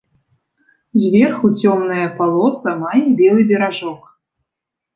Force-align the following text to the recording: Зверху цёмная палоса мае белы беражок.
Зверху 1.03 1.51
цёмная 1.61 2.07
палоса 2.23 2.75
мае 2.81 3.05
белы 3.23 3.41
беражок. 3.55 4.01